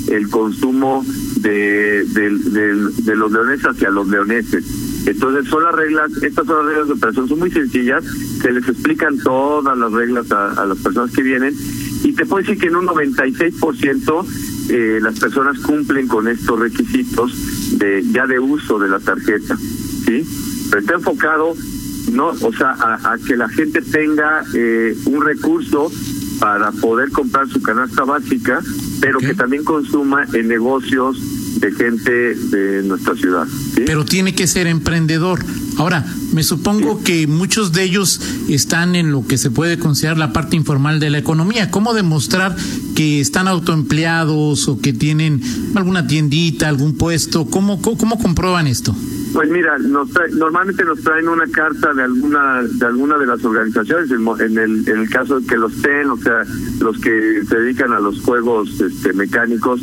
el 0.09 0.29
consumo 0.29 1.03
de, 1.41 2.05
de, 2.05 2.29
de, 2.29 2.91
de 3.03 3.15
los 3.15 3.31
leoneses 3.31 3.65
hacia 3.65 3.89
los 3.89 4.07
leoneses. 4.07 4.63
Entonces 5.07 5.49
son 5.49 5.63
las 5.63 5.73
reglas, 5.73 6.11
estas 6.21 6.45
son 6.45 6.57
las 6.57 6.65
reglas 6.65 6.87
de 6.87 6.93
operación, 6.93 7.27
son 7.27 7.39
muy 7.39 7.49
sencillas, 7.49 8.03
se 8.41 8.51
les 8.51 8.67
explican 8.67 9.17
todas 9.19 9.77
las 9.77 9.91
reglas 9.91 10.31
a, 10.31 10.51
a 10.51 10.65
las 10.65 10.77
personas 10.79 11.11
que 11.11 11.23
vienen 11.23 11.55
y 12.03 12.13
te 12.13 12.25
puedo 12.25 12.41
decir 12.43 12.59
que 12.59 12.67
en 12.67 12.75
un 12.75 12.87
96% 12.87 14.25
eh, 14.69 14.99
las 15.01 15.19
personas 15.19 15.59
cumplen 15.59 16.07
con 16.07 16.27
estos 16.27 16.59
requisitos 16.59 17.77
de 17.79 18.03
ya 18.11 18.27
de 18.27 18.37
uso 18.37 18.79
de 18.79 18.89
la 18.89 18.99
tarjeta, 18.99 19.57
¿sí? 19.57 20.25
Pero 20.69 20.81
está 20.81 20.95
enfocado 20.95 21.55
no, 22.11 22.29
o 22.29 22.53
sea, 22.53 22.71
a, 22.71 23.13
a 23.13 23.17
que 23.17 23.35
la 23.35 23.49
gente 23.49 23.81
tenga 23.81 24.43
eh, 24.53 24.95
un 25.05 25.23
recurso 25.23 25.91
para 26.39 26.71
poder 26.71 27.11
comprar 27.11 27.47
su 27.47 27.61
canasta 27.61 28.03
básica, 28.03 28.61
pero 29.01 29.17
okay. 29.17 29.29
que 29.29 29.35
también 29.35 29.63
consuma 29.63 30.25
en 30.33 30.47
negocios 30.47 31.17
de 31.59 31.71
gente 31.71 32.11
de 32.11 32.83
nuestra 32.83 33.15
ciudad. 33.15 33.47
¿sí? 33.75 33.83
Pero 33.85 34.05
tiene 34.05 34.33
que 34.35 34.47
ser 34.47 34.67
emprendedor. 34.67 35.43
Ahora, 35.77 36.05
me 36.33 36.43
supongo 36.43 36.97
sí. 36.97 37.03
que 37.03 37.27
muchos 37.27 37.71
de 37.71 37.83
ellos 37.83 38.21
están 38.49 38.95
en 38.95 39.11
lo 39.11 39.25
que 39.27 39.37
se 39.37 39.51
puede 39.51 39.77
considerar 39.77 40.17
la 40.17 40.33
parte 40.33 40.55
informal 40.55 40.99
de 40.99 41.09
la 41.09 41.17
economía. 41.17 41.71
¿Cómo 41.71 41.93
demostrar 41.93 42.55
que 42.95 43.19
están 43.21 43.47
autoempleados 43.47 44.67
o 44.67 44.79
que 44.79 44.93
tienen 44.93 45.41
alguna 45.75 46.07
tiendita, 46.07 46.67
algún 46.67 46.95
puesto? 46.97 47.45
¿Cómo, 47.45 47.81
cómo, 47.81 47.97
cómo 47.97 48.19
comprueban 48.19 48.67
esto? 48.67 48.95
Pues 49.33 49.49
mira, 49.51 49.77
nos 49.77 50.09
trae, 50.09 50.31
normalmente 50.31 50.83
nos 50.83 51.01
traen 51.01 51.27
una 51.27 51.45
carta 51.47 51.93
de 51.93 52.03
alguna 52.03 52.63
de 52.63 52.85
alguna 52.85 53.17
de 53.17 53.27
las 53.27 53.43
organizaciones, 53.43 54.09
en 54.09 54.57
el, 54.57 54.87
en 54.87 54.99
el 54.99 55.09
caso 55.09 55.39
de 55.39 55.45
que 55.45 55.57
los 55.57 55.73
TEN, 55.81 56.09
o 56.09 56.17
sea, 56.17 56.43
los 56.79 56.97
que 56.99 57.43
se 57.47 57.59
dedican 57.59 57.91
a 57.91 57.99
los 57.99 58.21
juegos 58.21 58.79
este, 58.79 59.13
mecánicos, 59.13 59.81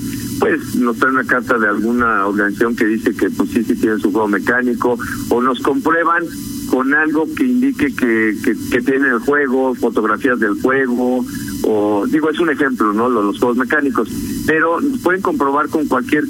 pues 0.50 0.74
nos 0.76 0.96
traen 0.98 1.14
una 1.14 1.24
carta 1.24 1.58
de 1.58 1.68
alguna 1.68 2.26
organización 2.26 2.76
que 2.76 2.86
dice 2.86 3.14
que 3.14 3.30
pues 3.30 3.50
sí, 3.50 3.64
sí 3.64 3.74
tienen 3.76 3.98
su 4.00 4.12
juego 4.12 4.28
mecánico, 4.28 4.98
o 5.30 5.42
nos 5.42 5.60
comprueban 5.60 6.24
con 6.70 6.92
algo 6.94 7.26
que 7.34 7.44
indique 7.44 7.94
que, 7.94 8.36
que, 8.42 8.56
que 8.70 8.80
tiene 8.82 9.08
el 9.08 9.18
juego, 9.20 9.74
fotografías 9.74 10.38
del 10.40 10.60
juego, 10.60 11.24
o 11.64 12.06
digo, 12.08 12.30
es 12.30 12.38
un 12.40 12.50
ejemplo, 12.50 12.92
¿no? 12.92 13.08
Los, 13.08 13.24
los 13.24 13.38
juegos 13.38 13.56
mecánicos, 13.58 14.08
pero 14.46 14.78
pueden 15.02 15.22
comprobar 15.22 15.68
con 15.68 15.86
cualquier 15.86 16.24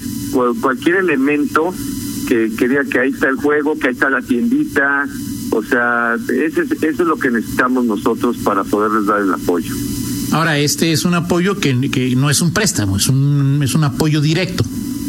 cualquier 0.60 0.96
elemento 0.96 1.72
que, 2.28 2.50
que 2.58 2.68
diga 2.68 2.84
que 2.84 2.98
ahí 3.00 3.10
está 3.10 3.28
el 3.28 3.36
juego, 3.36 3.78
que 3.78 3.88
ahí 3.88 3.92
está 3.94 4.10
la 4.10 4.20
tiendita, 4.22 5.06
o 5.50 5.62
sea, 5.62 6.16
ese, 6.28 6.62
es- 6.62 6.82
eso 6.82 7.02
es 7.02 7.08
lo 7.08 7.16
que 7.16 7.30
necesitamos 7.30 7.84
nosotros 7.84 8.36
para 8.38 8.64
poderles 8.64 9.06
dar 9.06 9.20
el 9.20 9.32
apoyo. 9.32 9.72
Ahora, 10.34 10.58
este 10.58 10.90
es 10.90 11.04
un 11.04 11.14
apoyo 11.14 11.60
que, 11.60 11.88
que 11.92 12.16
no 12.16 12.28
es 12.28 12.40
un 12.40 12.52
préstamo, 12.52 12.96
es 12.96 13.06
un, 13.06 13.60
es 13.62 13.72
un 13.76 13.84
apoyo 13.84 14.20
directo. 14.20 14.64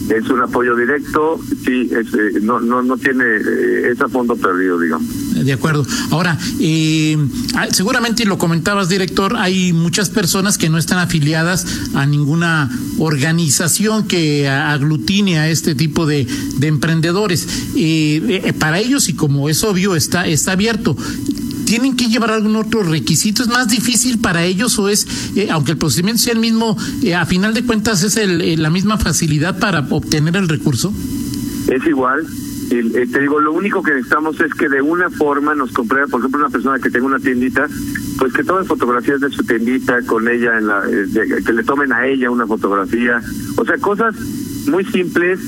Es 0.07 0.29
un 0.29 0.39
apoyo 0.39 0.75
directo, 0.75 1.39
sí, 1.65 1.89
es, 1.91 2.13
eh, 2.13 2.39
no, 2.43 2.59
no, 2.59 2.83
no 2.83 2.95
tiene, 2.95 3.23
eh, 3.23 3.89
es 3.91 3.99
a 4.01 4.07
fondo 4.07 4.35
perdido, 4.35 4.79
digamos. 4.79 5.07
De 5.43 5.51
acuerdo. 5.51 5.85
Ahora, 6.11 6.37
eh, 6.59 7.17
ah, 7.55 7.67
seguramente 7.71 8.23
lo 8.25 8.37
comentabas, 8.37 8.87
director, 8.87 9.35
hay 9.35 9.73
muchas 9.73 10.11
personas 10.11 10.59
que 10.59 10.69
no 10.69 10.77
están 10.77 10.99
afiliadas 10.99 11.65
a 11.95 12.05
ninguna 12.05 12.69
organización 12.99 14.07
que 14.07 14.47
aglutine 14.47 15.39
a 15.39 15.49
este 15.49 15.75
tipo 15.75 16.05
de, 16.05 16.27
de 16.57 16.67
emprendedores. 16.67 17.47
Eh, 17.75 18.41
eh, 18.45 18.53
para 18.53 18.79
ellos, 18.79 19.09
y 19.09 19.13
como 19.13 19.49
es 19.49 19.63
obvio, 19.63 19.95
está, 19.95 20.27
está 20.27 20.51
abierto. 20.53 20.95
¿Tienen 21.65 21.95
que 21.95 22.07
llevar 22.07 22.31
algún 22.31 22.55
otro 22.55 22.83
requisito? 22.83 23.41
¿Es 23.43 23.49
más 23.49 23.67
difícil 23.69 24.19
para 24.19 24.43
ellos 24.43 24.77
o 24.79 24.87
es, 24.89 25.07
eh, 25.35 25.49
aunque 25.51 25.71
el 25.71 25.77
procedimiento 25.77 26.21
sea 26.21 26.33
el 26.33 26.39
mismo, 26.39 26.77
eh, 27.03 27.15
a 27.15 27.25
final 27.25 27.53
de 27.53 27.63
cuentas 27.63 28.03
es 28.03 28.17
el, 28.17 28.41
eh, 28.41 28.55
la 28.57 28.69
misma 28.69 28.97
facilidad 28.97 29.57
para 29.59 29.79
obtener 29.89 30.35
el 30.35 30.47
recurso? 30.47 30.93
Es 31.67 31.85
igual. 31.87 32.25
El- 32.71 32.91
te 33.11 33.19
digo, 33.19 33.39
lo 33.39 33.51
único 33.53 33.83
que 33.83 33.91
necesitamos 33.91 34.39
es 34.41 34.53
que 34.53 34.67
de 34.69 34.81
una 34.81 35.09
forma 35.09 35.53
nos 35.55 35.71
compruebe, 35.71 36.07
por 36.07 36.19
ejemplo, 36.19 36.39
una 36.39 36.49
persona 36.49 36.79
que 36.79 36.89
tenga 36.89 37.05
una 37.05 37.19
tiendita, 37.19 37.67
pues 38.17 38.33
que 38.33 38.43
tome 38.43 38.63
fotografías 38.65 39.19
de 39.21 39.29
su 39.29 39.43
tiendita 39.43 40.01
con 40.03 40.27
ella, 40.27 40.57
en 40.57 40.67
la, 40.67 40.81
que 41.45 41.53
le 41.53 41.63
tomen 41.63 41.91
a 41.93 42.07
ella 42.07 42.29
una 42.31 42.47
fotografía. 42.47 43.21
O 43.57 43.65
sea, 43.65 43.77
cosas 43.77 44.15
muy 44.67 44.83
simples, 44.85 45.39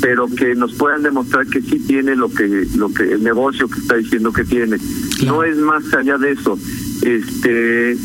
pero 0.00 0.26
que 0.28 0.54
nos 0.54 0.74
puedan 0.74 1.02
demostrar 1.02 1.46
que 1.46 1.60
sí 1.60 1.78
tiene 1.80 2.14
lo 2.16 2.30
que, 2.32 2.66
lo 2.76 2.92
que 2.92 3.02
el 3.12 3.22
negocio 3.22 3.68
que 3.68 3.80
está 3.80 3.96
diciendo 3.96 4.32
que 4.32 4.44
tiene. 4.44 4.78
No 5.26 5.42
es 5.42 5.56
más 5.56 5.92
allá 5.94 6.18
de 6.18 6.32
eso. 6.32 6.58
Este, 7.02 7.92
eh, 7.92 7.96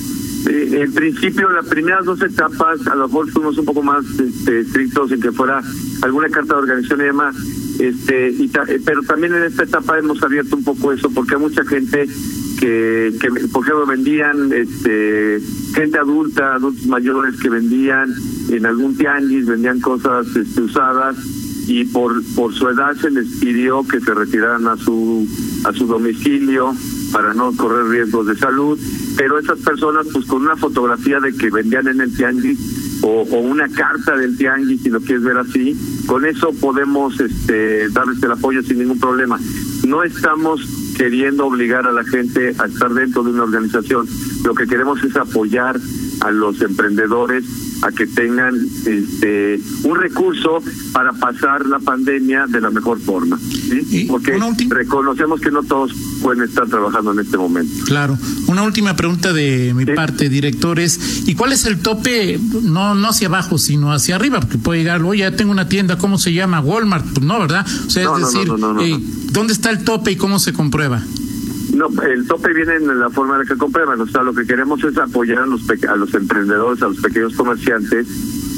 en 0.82 0.94
principio, 0.94 1.50
las 1.52 1.66
primeras 1.68 2.06
dos 2.06 2.22
etapas, 2.22 2.86
a 2.88 2.96
lo 2.96 3.08
mejor 3.08 3.30
fuimos 3.32 3.58
un 3.58 3.66
poco 3.66 3.84
más 3.84 4.04
este, 4.20 4.62
estrictos 4.62 5.12
en 5.12 5.22
que 5.22 5.32
fuera 5.32 5.62
alguna 6.02 6.30
carta 6.30 6.56
de 6.56 6.60
organización 6.62 7.02
y 7.02 7.04
demás. 7.04 7.36
Este, 7.80 8.30
y 8.30 8.48
ta- 8.50 8.66
eh, 8.68 8.80
pero 8.84 9.02
también 9.04 9.34
en 9.36 9.44
esta 9.44 9.64
etapa 9.64 9.98
hemos 9.98 10.22
abierto 10.24 10.56
un 10.56 10.64
poco 10.64 10.92
eso, 10.92 11.10
porque 11.12 11.36
hay 11.36 11.42
mucha 11.42 11.64
gente 11.66 12.08
que, 12.60 13.14
que 13.20 13.30
por 13.52 13.64
ejemplo, 13.64 13.86
vendían, 13.86 14.52
este, 14.54 15.40
gente 15.74 15.98
adulta, 15.98 16.56
adultos 16.56 16.86
mayores 16.88 17.36
que 17.40 17.50
vendían 17.50 18.14
en 18.50 18.66
algún 18.66 18.96
tianguis, 18.98 19.46
vendían 19.48 19.80
cosas 19.80 20.28
este, 20.36 20.62
usadas 20.62 21.16
y 21.68 21.86
por 21.86 22.22
por 22.36 22.54
su 22.54 22.68
edad 22.68 22.96
se 22.96 23.10
les 23.10 23.28
pidió 23.40 23.88
que 23.88 24.00
se 24.00 24.14
retiraran 24.14 24.68
a 24.68 24.78
su 24.78 25.28
a 25.66 25.74
su 25.74 25.88
domicilio 25.88 26.74
para 27.12 27.34
no 27.34 27.56
correr 27.56 27.88
riesgos 27.88 28.28
de 28.28 28.36
salud 28.36 28.80
pero 29.18 29.40
esas 29.40 29.60
personas 29.60 30.08
pues 30.12 30.26
con 30.26 30.42
una 30.42 30.56
fotografía 30.56 31.20
de 31.20 31.34
que 31.34 31.50
vendían 31.50 31.88
en 31.88 32.02
el 32.02 32.16
tianguis 32.16 33.00
o, 33.02 33.22
o 33.22 33.40
una 33.40 33.70
carta 33.70 34.16
del 34.18 34.38
tianguis 34.38 34.82
si 34.82 34.90
lo 34.90 35.00
quieres 35.00 35.24
ver 35.24 35.38
así 35.38 35.78
con 36.06 36.26
eso 36.26 36.52
podemos 36.60 37.20
este 37.20 37.90
darles 37.90 38.22
el 38.22 38.32
apoyo 38.32 38.62
sin 38.62 38.80
ningún 38.80 39.00
problema. 39.00 39.40
No 39.86 40.04
estamos 40.04 40.62
queriendo 40.98 41.46
obligar 41.46 41.88
a 41.88 41.92
la 41.92 42.04
gente 42.04 42.54
a 42.60 42.66
estar 42.66 42.94
dentro 42.94 43.24
de 43.24 43.32
una 43.32 43.44
organización. 43.44 44.08
Lo 44.44 44.54
que 44.54 44.68
queremos 44.68 45.04
es 45.04 45.16
apoyar 45.16 45.80
a 46.22 46.32
los 46.32 46.62
emprendedores 46.62 47.46
a 47.84 47.92
que 47.92 48.08
tengan 48.08 48.56
este 48.86 49.60
un 49.84 49.96
recurso 49.98 50.64
para 50.94 51.12
pasar 51.12 51.66
la 51.66 51.80
pandemia 51.80 52.46
de 52.48 52.62
la 52.62 52.70
mejor 52.70 53.00
forma, 53.00 53.38
Porque 54.08 54.40
reconocemos 54.70 55.42
que 55.42 55.52
no 55.52 55.64
todos 55.64 55.92
pueden 56.22 56.44
estar 56.44 56.68
trabajando 56.68 57.12
en 57.12 57.20
este 57.20 57.38
momento. 57.38 57.74
Claro. 57.86 58.18
Una 58.48 58.64
última 58.64 58.96
pregunta 58.96 59.34
de 59.34 59.74
mi 59.76 59.84
Sí. 59.84 59.92
parte, 59.96 60.30
director, 60.30 60.80
es 60.80 61.28
¿y 61.28 61.36
cuál 61.36 61.52
es 61.52 61.66
el 61.66 61.80
tope, 61.80 62.40
no 62.64 62.96
no 62.96 63.10
hacia 63.10 63.28
abajo, 63.28 63.58
sino 63.58 63.92
hacia 63.92 64.16
arriba? 64.16 64.40
Porque 64.40 64.58
puede 64.58 64.80
llegar, 64.80 65.02
oye, 65.04 65.20
ya 65.22 65.36
tengo 65.36 65.52
una 65.52 65.68
tienda, 65.68 65.98
¿cómo 65.98 66.18
se 66.18 66.32
llama? 66.34 66.62
Walmart. 66.62 67.06
Pues 67.14 67.26
no, 67.26 67.40
¿verdad? 67.40 67.66
O 67.86 67.90
sea, 67.90 68.06
No, 68.06 68.18
es 68.18 68.32
decir, 68.32 68.48
no, 68.48 68.58
no, 68.58 68.74
no, 68.74 68.82
eh. 68.82 68.98
¿dónde 69.32 69.52
está 69.54 69.70
el 69.72 69.84
tope 69.84 70.12
y 70.12 70.16
cómo 70.16 70.40
se 70.40 70.54
comprueba? 70.54 71.04
No, 71.76 71.88
el 72.04 72.28
tope 72.28 72.54
viene 72.54 72.76
en 72.76 73.00
la 73.00 73.10
forma 73.10 73.38
la 73.38 73.46
que 73.46 73.56
comprueban, 73.56 74.00
o 74.00 74.08
sea, 74.08 74.22
lo 74.22 74.34
que 74.34 74.46
queremos 74.46 74.84
es 74.84 74.98
apoyar 74.98 75.40
a 75.40 75.46
los 75.46 75.62
a 75.88 75.96
los 75.96 76.14
emprendedores, 76.14 76.82
a 76.84 76.88
los 76.88 77.00
pequeños 77.00 77.36
comerciantes, 77.36 78.08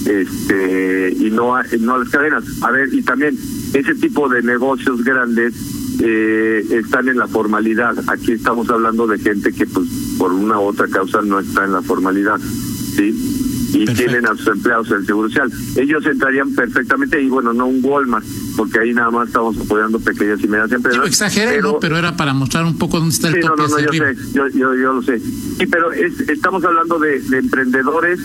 este 0.05 1.15
y 1.17 1.31
no 1.31 1.55
a, 1.55 1.63
no 1.79 1.95
a 1.95 1.97
las 1.99 2.09
cadenas. 2.09 2.43
A 2.61 2.71
ver, 2.71 2.93
y 2.93 3.01
también 3.03 3.37
ese 3.73 3.95
tipo 3.95 4.27
de 4.27 4.41
negocios 4.41 5.03
grandes 5.03 5.53
eh, 6.01 6.65
están 6.71 7.07
en 7.07 7.17
la 7.17 7.27
formalidad. 7.27 7.95
Aquí 8.07 8.33
estamos 8.33 8.69
hablando 8.69 9.07
de 9.07 9.19
gente 9.19 9.53
que 9.53 9.65
pues 9.65 9.87
por 10.17 10.33
una 10.33 10.59
u 10.59 10.63
otra 10.63 10.87
causa 10.87 11.21
no 11.21 11.39
está 11.39 11.65
en 11.65 11.73
la 11.73 11.81
formalidad, 11.81 12.39
¿sí? 12.39 13.44
Y 13.75 13.85
Perfecto. 13.85 14.09
tienen 14.11 14.25
a 14.27 14.35
sus 14.37 14.47
empleados 14.47 14.89
en 14.91 14.97
el 14.97 15.05
Seguro 15.05 15.27
Social. 15.27 15.51
Ellos 15.75 16.05
entrarían 16.05 16.53
perfectamente 16.55 17.21
y 17.21 17.27
bueno, 17.27 17.51
no 17.53 17.67
un 17.67 17.79
Walmart, 17.83 18.25
porque 18.55 18.79
ahí 18.79 18.93
nada 18.93 19.11
más 19.11 19.27
estamos 19.27 19.57
apoyando 19.57 19.99
pequeñas 19.99 20.39
y 20.41 20.47
medianas 20.47 20.71
empresas. 20.71 20.93
Digo, 21.01 21.05
exageré, 21.07 21.61
¿no? 21.61 21.77
Pero 21.79 21.97
era 21.97 22.15
para 22.15 22.33
mostrar 22.33 22.63
un 22.65 22.77
poco 22.77 22.99
dónde 22.99 23.13
está 23.13 23.27
el 23.27 23.33
Sí, 23.35 23.39
no, 23.41 23.47
tope 23.49 23.61
no, 23.63 23.67
no, 23.67 23.75
hacia 23.75 23.85
yo 23.87 23.91
sé, 23.91 24.31
yo, 24.33 24.47
yo, 24.47 24.75
yo 24.75 24.93
lo 24.93 25.01
sé. 25.01 25.19
Sí, 25.19 25.65
pero 25.69 25.91
es, 25.91 26.19
estamos 26.29 26.63
hablando 26.63 26.99
de, 26.99 27.19
de 27.19 27.37
emprendedores, 27.39 28.19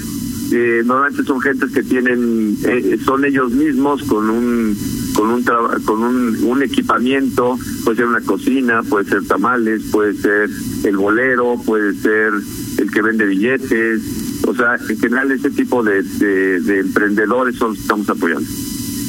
eh, 0.52 0.83
normalmente 0.85 1.25
son 1.25 1.40
gentes 1.40 1.71
que 1.73 1.83
tienen, 1.83 2.57
eh, 2.64 2.99
son 3.04 3.25
ellos 3.25 3.50
mismos 3.52 4.02
con 4.04 4.30
un 4.30 4.76
con 5.14 5.28
un 5.30 5.45
traba- 5.45 5.78
con 5.85 6.02
un, 6.02 6.37
un 6.45 6.62
equipamiento, 6.62 7.59
puede 7.85 7.97
ser 7.97 8.07
una 8.07 8.21
cocina, 8.21 8.83
puede 8.85 9.04
ser 9.07 9.25
tamales, 9.26 9.83
puede 9.90 10.14
ser 10.14 10.49
el 10.85 10.97
bolero, 10.97 11.57
puede 11.66 11.95
ser 11.95 12.33
el 12.78 12.90
que 12.90 13.02
vende 13.02 13.26
billetes, 13.26 14.00
o 14.47 14.55
sea, 14.55 14.77
en 14.89 14.99
general 14.99 15.31
ese 15.31 15.51
tipo 15.51 15.83
de, 15.83 16.03
de, 16.03 16.61
de 16.61 16.81
emprendedores 16.81 17.57
son 17.57 17.71
los 17.71 17.79
estamos 17.79 18.09
apoyando. 18.09 18.49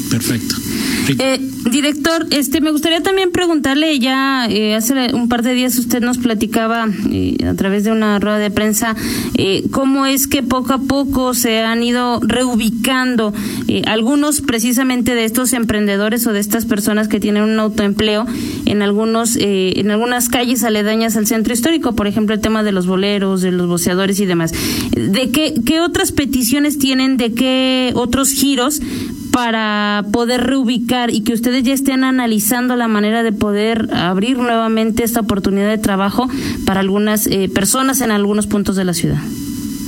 Perfecto. 0.10 0.61
Eh, 1.20 1.40
director, 1.72 2.28
este, 2.32 2.62
me 2.62 2.72
gustaría 2.72 3.02
también 3.02 3.32
preguntarle, 3.32 3.98
ya 4.00 4.48
eh, 4.50 4.76
hace 4.76 5.14
un 5.14 5.30
par 5.30 5.42
de 5.44 5.54
días 5.54 5.78
usted 5.78 6.02
nos 6.02 6.18
platicaba 6.18 6.88
eh, 7.12 7.38
a 7.48 7.54
través 7.56 7.84
de 7.84 7.92
una 7.92 8.20
rueda 8.20 8.38
de 8.38 8.52
prensa 8.52 8.96
eh, 9.36 9.64
cómo 9.72 10.06
es 10.06 10.28
que 10.28 10.44
poco 10.44 10.74
a 10.74 10.80
poco 10.80 11.34
se 11.34 11.60
han 11.60 11.84
ido 11.84 12.20
reubicando 12.22 13.34
algunos 13.86 14.42
precisamente 14.42 15.16
de 15.16 15.24
estos 15.24 15.54
emprendedores 15.54 16.28
o 16.28 16.34
de 16.34 16.40
estas 16.40 16.66
personas 16.66 17.08
que 17.08 17.20
tienen 17.20 17.44
un 17.44 17.60
autoempleo 17.60 18.26
en 18.66 18.82
algunos 18.82 19.38
en 19.40 19.92
algunas 19.92 20.30
calles 20.30 20.64
aledañas 20.64 21.16
al 21.16 21.26
centro 21.26 21.54
histórico, 21.54 21.94
por 21.94 22.08
ejemplo 22.08 22.36
el 22.36 22.42
tema 22.42 22.64
de 22.64 22.74
los 22.74 22.86
boleros, 22.86 23.42
de 23.42 23.52
los 23.52 23.68
boceadores 23.68 24.20
y 24.20 24.26
demás. 24.26 24.52
¿De 24.92 25.32
qué, 25.32 25.54
qué 25.66 25.80
otras 25.80 26.12
peticiones 26.12 26.80
tienen, 26.80 27.18
de 27.18 27.34
qué 27.34 27.92
otros 27.96 28.32
giros 28.32 28.82
para 29.32 30.06
poder 30.12 30.42
reubicar 30.46 31.14
y 31.14 31.24
que 31.24 31.34
ustedes 31.34 31.64
ya 31.64 31.74
estén 31.74 32.04
analizando 32.04 32.76
la 32.76 32.88
manera 32.88 33.24
de 33.24 33.32
poder 33.32 33.88
abrir 33.94 34.38
nuevamente 34.38 35.04
esta 35.04 35.22
oportunidad 35.22 35.70
de 35.70 35.78
trabajo 35.78 36.28
para 36.66 36.82
algunas 36.82 37.28
eh, 37.28 37.50
personas 37.54 38.02
en 38.02 38.12
algunos 38.12 38.48
puntos 38.48 38.76
de 38.76 38.84
la 38.84 38.94
ciudad. 38.94 39.22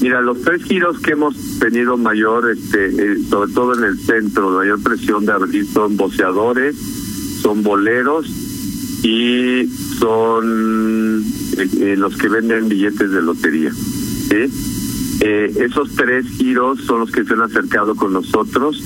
Mira, 0.03 0.21
los 0.21 0.41
tres 0.41 0.61
giros 0.63 0.99
que 0.99 1.11
hemos 1.11 1.33
tenido 1.59 1.95
mayor, 1.95 2.51
este, 2.51 2.87
eh, 2.87 3.17
sobre 3.29 3.53
todo 3.53 3.73
en 3.73 3.85
el 3.85 3.97
centro, 3.97 4.51
mayor 4.51 4.83
presión 4.83 5.25
de 5.25 5.31
abrir 5.31 5.65
son 5.65 5.95
boceadores, 5.95 6.75
son 7.41 7.63
boleros 7.63 8.27
y 9.01 9.65
son 9.99 11.23
eh, 11.57 11.69
eh, 11.79 11.95
los 11.97 12.17
que 12.17 12.27
venden 12.27 12.67
billetes 12.67 13.11
de 13.11 13.21
lotería. 13.21 13.71
esos 15.21 15.95
tres 15.95 16.25
giros 16.37 16.81
son 16.81 16.99
los 16.99 17.09
que 17.09 17.23
se 17.23 17.33
han 17.33 17.41
acercado 17.41 17.95
con 17.95 18.11
nosotros 18.11 18.83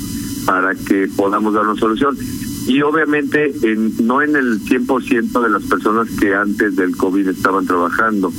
para 0.48 0.74
que 0.74 1.10
podamos 1.16 1.54
dar 1.54 1.68
una 1.68 1.80
solución. 1.80 2.18
Y 2.66 2.82
obviamente 2.82 3.54
en, 3.62 3.94
no 4.08 4.22
en 4.22 4.36
el 4.36 4.62
100% 4.62 5.44
de 5.44 5.50
las 5.50 5.64
personas 5.64 6.08
que 6.20 6.34
antes 6.34 6.76
del 6.76 6.96
COVID 6.96 7.28
estaban 7.28 7.66
trabajando, 7.66 8.32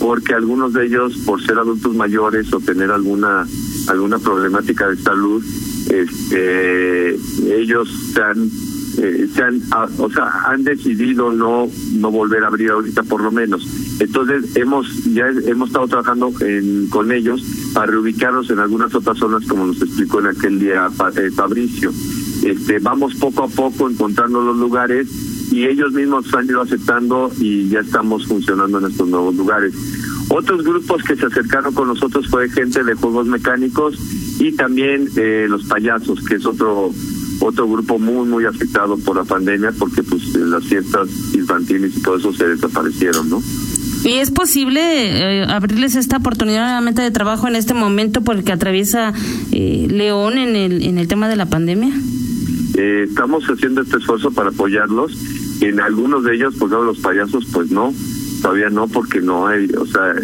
porque 0.00 0.34
algunos 0.34 0.72
de 0.72 0.86
ellos, 0.86 1.18
por 1.26 1.42
ser 1.42 1.58
adultos 1.58 1.94
mayores 1.94 2.52
o 2.52 2.60
tener 2.60 2.90
alguna 2.90 3.46
alguna 3.88 4.18
problemática 4.18 4.88
de 4.88 4.96
salud, 4.96 5.44
este, 5.90 7.14
ellos 7.14 7.88
se 8.12 8.22
han, 8.22 8.50
eh, 8.98 9.28
se 9.32 9.42
han, 9.42 9.60
ah, 9.72 9.88
o 9.98 10.10
sea, 10.10 10.30
han 10.46 10.64
decidido 10.64 11.32
no 11.32 11.68
no 11.92 12.10
volver 12.10 12.44
a 12.44 12.48
abrir 12.48 12.70
ahorita 12.70 13.02
por 13.02 13.22
lo 13.22 13.30
menos. 13.30 13.66
Entonces 14.00 14.56
hemos 14.56 15.04
ya 15.04 15.26
hemos 15.28 15.68
estado 15.68 15.88
trabajando 15.88 16.32
con 16.90 17.12
ellos 17.12 17.42
para 17.74 17.92
reubicarlos 17.92 18.50
en 18.50 18.58
algunas 18.58 18.94
otras 18.94 19.18
zonas, 19.18 19.44
como 19.46 19.66
nos 19.66 19.80
explicó 19.82 20.20
en 20.20 20.28
aquel 20.28 20.58
día 20.58 20.88
eh, 21.16 21.30
Fabricio. 21.30 21.92
Este, 22.42 22.78
vamos 22.78 23.14
poco 23.16 23.44
a 23.44 23.48
poco 23.48 23.90
encontrando 23.90 24.40
los 24.40 24.56
lugares 24.56 25.08
y 25.50 25.64
ellos 25.66 25.92
mismos 25.92 26.32
han 26.34 26.46
ido 26.46 26.62
aceptando 26.62 27.30
y 27.38 27.68
ya 27.68 27.80
estamos 27.80 28.26
funcionando 28.26 28.78
en 28.78 28.86
estos 28.86 29.08
nuevos 29.08 29.34
lugares. 29.34 29.74
Otros 30.28 30.64
grupos 30.64 31.02
que 31.04 31.16
se 31.16 31.26
acercaron 31.26 31.72
con 31.72 31.88
nosotros 31.88 32.26
fue 32.28 32.48
gente 32.48 32.82
de 32.82 32.94
juegos 32.94 33.26
mecánicos 33.26 33.96
y 34.40 34.52
también 34.52 35.08
eh, 35.16 35.46
los 35.48 35.64
payasos, 35.64 36.24
que 36.24 36.36
es 36.36 36.46
otro 36.46 36.90
otro 37.40 37.68
grupo 37.68 37.98
muy 37.98 38.26
muy 38.26 38.44
afectado 38.44 38.96
por 38.98 39.16
la 39.16 39.24
pandemia 39.24 39.72
porque 39.78 40.02
pues 40.02 40.34
las 40.34 40.64
fiestas 40.64 41.08
infantiles 41.34 41.96
y 41.96 42.02
todo 42.02 42.16
eso 42.16 42.32
se 42.32 42.48
desaparecieron, 42.48 43.28
¿no? 43.28 43.42
¿Y 44.04 44.18
es 44.18 44.30
posible 44.30 44.80
eh, 44.82 45.46
abrirles 45.48 45.96
esta 45.96 46.18
oportunidad 46.18 46.66
nuevamente 46.66 47.02
de 47.02 47.10
trabajo 47.10 47.48
en 47.48 47.56
este 47.56 47.74
momento 47.74 48.22
por 48.22 48.36
el 48.36 48.44
que 48.44 48.52
atraviesa 48.52 49.12
eh, 49.50 49.88
León 49.90 50.38
en 50.38 50.54
el, 50.54 50.82
en 50.82 50.98
el 50.98 51.08
tema 51.08 51.28
de 51.28 51.34
la 51.34 51.46
pandemia? 51.46 51.92
Eh, 52.76 53.06
estamos 53.08 53.44
haciendo 53.44 53.80
este 53.80 53.96
esfuerzo 53.96 54.30
para 54.30 54.50
apoyarlos. 54.50 55.12
En 55.60 55.80
algunos 55.80 56.22
de 56.22 56.36
ellos, 56.36 56.54
por 56.54 56.68
ejemplo, 56.68 56.84
los 56.84 56.98
payasos, 56.98 57.46
pues 57.52 57.70
no, 57.70 57.92
todavía 58.42 58.68
no, 58.70 58.86
porque 58.86 59.20
no 59.20 59.48
hay, 59.48 59.66
o 59.76 59.86
sea, 59.86 60.14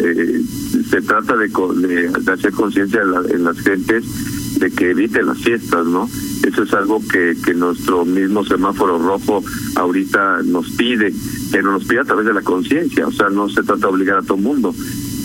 se 0.89 1.01
trata 1.01 1.35
de, 1.35 1.47
de, 1.47 2.31
hacer 2.31 2.51
conciencia 2.53 3.01
en, 3.33 3.43
las 3.43 3.59
gentes 3.59 4.59
de 4.59 4.71
que 4.71 4.91
eviten 4.91 5.25
las 5.25 5.39
fiestas, 5.39 5.85
¿no? 5.87 6.07
Eso 6.43 6.63
es 6.63 6.73
algo 6.73 7.01
que, 7.07 7.35
que 7.43 7.53
nuestro 7.53 8.05
mismo 8.05 8.43
semáforo 8.43 8.99
rojo 8.99 9.43
ahorita 9.75 10.41
nos 10.43 10.69
pide, 10.71 11.13
pero 11.51 11.71
nos 11.71 11.85
pide 11.85 12.01
a 12.01 12.03
través 12.03 12.25
de 12.25 12.33
la 12.33 12.41
conciencia, 12.41 13.07
o 13.07 13.11
sea, 13.11 13.29
no 13.29 13.47
se 13.49 13.63
trata 13.63 13.87
de 13.87 13.93
obligar 13.93 14.17
a 14.17 14.21
todo 14.21 14.35
el 14.37 14.43
mundo, 14.43 14.75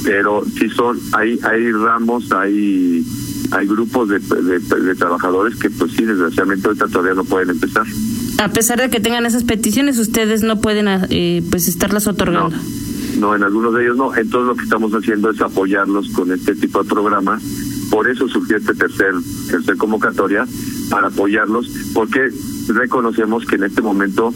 pero 0.05 0.45
si 0.45 0.69
son, 0.71 0.99
hay, 1.13 1.39
hay 1.43 1.73
ramos, 1.73 2.31
hay 2.33 3.05
hay 3.51 3.67
grupos 3.67 4.09
de, 4.09 4.19
de, 4.19 4.95
trabajadores 4.95 5.57
que 5.57 5.71
pues 5.71 5.93
sí, 5.93 6.05
desgraciadamente 6.05 6.67
ahorita 6.67 6.87
todavía 6.89 7.15
no 7.15 7.25
pueden 7.25 7.51
empezar. 7.51 7.87
A 8.39 8.49
pesar 8.49 8.79
de 8.79 8.91
que 8.91 9.01
tengan 9.01 9.27
esas 9.27 9.45
peticiones, 9.45 9.99
ustedes 9.99 10.43
no 10.43 10.61
pueden 10.61 10.87
eh, 11.11 11.43
pues 11.51 11.67
estarlas 11.69 12.07
otorgando. 12.07 12.57
No, 13.19 13.35
en 13.35 13.43
algunos 13.43 13.75
de 13.75 13.85
ellos 13.85 13.97
no. 13.97 14.15
Entonces 14.15 14.49
lo 14.49 14.55
que 14.55 14.65
estamos 14.65 14.93
haciendo 14.93 15.31
es 15.31 15.41
apoyarlos 15.41 16.11
con 16.11 16.31
este 16.31 16.55
tipo 16.55 16.83
de 16.83 16.89
programas. 16.89 17.43
Por 17.91 18.09
eso 18.09 18.29
surgió 18.29 18.57
este 18.57 18.75
tercer, 18.75 19.15
tercer 19.51 19.77
convocatoria, 19.77 20.47
para 20.91 21.09
apoyarlos, 21.09 21.69
porque 21.95 22.31
reconocemos 22.69 23.45
que 23.45 23.57
en 23.57 23.65
este 23.65 23.83
momento 23.83 24.33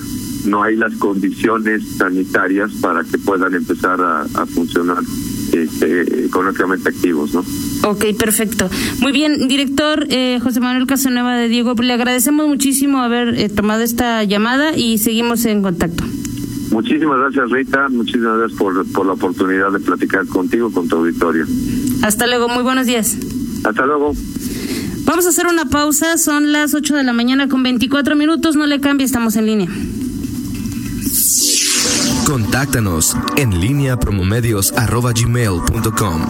no 0.47 0.63
hay 0.63 0.77
las 0.77 0.95
condiciones 0.97 1.83
sanitarias 1.97 2.73
para 2.81 3.05
que 3.05 3.19
puedan 3.19 3.55
empezar 3.55 4.01
a, 4.01 4.47
funcionar 4.47 4.99
este, 5.53 6.25
económicamente 6.25 6.89
activos, 6.89 7.35
¿no? 7.35 7.45
Ok, 7.89 8.07
perfecto. 8.19 8.69
Muy 9.01 9.13
bien, 9.13 9.49
director 9.49 10.07
eh, 10.09 10.41
José 10.43 10.61
Manuel 10.61 10.87
Casanova 10.87 11.37
de 11.37 11.49
Diego, 11.49 11.75
le 11.75 11.93
agradecemos 11.93 12.49
muchísimo 12.49 12.99
haber 12.99 13.39
eh, 13.39 13.49
tomado 13.49 13.83
esta 13.83 14.25
llamada 14.25 14.77
y 14.77 14.99
seguimos 14.99 15.45
en 15.45 15.63
contacto. 15.63 16.05
Muchísimas 16.71 17.19
gracias, 17.19 17.51
Rita. 17.51 17.89
Muchísimas 17.91 18.39
gracias 18.39 18.59
por, 18.59 18.91
por 18.93 19.07
la 19.07 19.13
oportunidad 19.13 19.71
de 19.73 19.79
platicar 19.79 20.27
contigo, 20.27 20.73
con 20.73 20.89
tu 20.89 20.97
auditorio. 20.97 21.47
Hasta 22.03 22.27
luego, 22.27 22.49
muy 22.49 22.63
buenos 22.63 22.87
días. 22.87 23.17
Hasta 23.65 23.87
luego. 23.87 24.13
Vamos 25.05 25.27
a 25.27 25.31
hacer 25.31 25.47
una 25.47 25.67
pausa, 25.67 26.19
son 26.19 26.53
las 26.53 26.75
8 26.75 26.97
de 26.97 27.05
la 27.05 27.13
mañana 27.13 27.49
con 27.49 27.63
24 27.63 28.17
minutos, 28.17 28.57
no 28.57 28.67
le 28.67 28.81
cambie, 28.81 29.05
estamos 29.05 29.37
en 29.37 29.47
línea. 29.47 29.69
Contáctanos 32.27 33.17
en 33.37 33.61
línea 33.61 33.99
promomedios.com 33.99 36.23